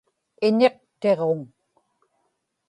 [0.45, 1.39] iñiqtiġuŋ